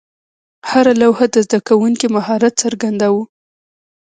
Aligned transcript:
هره 0.69 0.93
لوحه 1.01 1.25
د 1.33 1.35
زده 1.45 1.59
کوونکي 1.67 2.07
مهارت 2.15 2.53
څرګنداوه. 2.63 3.23